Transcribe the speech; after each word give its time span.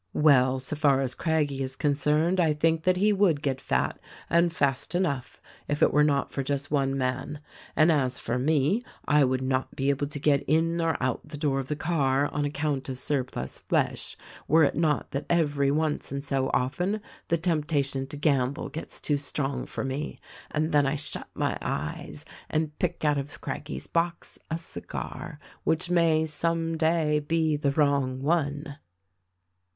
"Well, 0.15 0.57
so 0.59 0.75
far 0.75 1.01
as 1.01 1.13
Craggie 1.13 1.61
is 1.61 1.75
concerned 1.75 2.39
I 2.39 2.53
think 2.53 2.85
that 2.85 2.97
he 2.97 3.13
would 3.13 3.43
get 3.43 3.61
fat, 3.61 3.99
and 4.31 4.51
fast 4.51 4.95
enough, 4.95 5.39
if 5.67 5.83
it 5.83 5.93
were 5.93 6.03
not 6.03 6.31
for 6.31 6.41
just 6.41 6.71
one 6.71 6.97
man; 6.97 7.39
and 7.75 7.91
as 7.91 8.17
for 8.17 8.39
me, 8.39 8.81
I 9.07 9.23
would 9.23 9.43
not 9.43 9.75
be 9.75 9.91
able 9.91 10.07
to 10.07 10.19
get 10.19 10.41
in 10.47 10.81
or 10.81 10.97
out 10.99 11.29
the 11.29 11.37
door 11.37 11.59
of 11.59 11.67
the 11.67 11.75
car, 11.75 12.25
on 12.33 12.45
account 12.45 12.89
of 12.89 12.97
surplus 12.97 13.59
flesh, 13.59 14.17
were 14.47 14.63
it 14.63 14.73
not 14.73 15.11
that 15.11 15.27
every 15.29 15.69
once 15.69 16.11
in 16.11 16.23
so 16.23 16.49
often 16.51 16.99
the 17.27 17.37
temptation 17.37 18.07
to 18.07 18.17
gamble 18.17 18.69
gets 18.69 18.99
too 19.01 19.17
strong 19.17 19.67
for 19.67 19.83
me, 19.83 20.19
and 20.49 20.71
then 20.71 20.87
I 20.87 20.95
shut 20.95 21.27
my 21.35 21.59
eyes 21.61 22.25
and 22.49 22.75
pick 22.79 23.05
out 23.05 23.19
Of 23.19 23.39
Craggie's 23.39 23.85
box, 23.85 24.39
a 24.49 24.57
cigar,— 24.57 25.39
which 25.63 25.91
may 25.91 26.25
some 26.25 26.75
day 26.75 27.19
be 27.19 27.55
the 27.55 27.69
wrong 27.69 28.23
one." 28.23 28.77